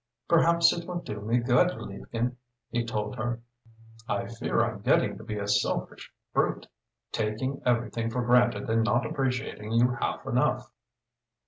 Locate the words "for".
8.09-8.23